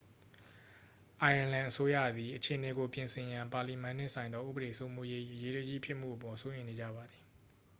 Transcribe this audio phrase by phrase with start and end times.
[1.21, 7.23] အိုင်းယာလန်အစိုးရသည် အခြေအနေကို ပြင်ဆင်ရန် ပါလီမန်နှင့်ဆိုင်သော ဥပဒေစိုးမိုးရေး၏ အရေးတကြီးဖြစ်မှုအပေါ် စိုးရိမ်နေကြပါသည်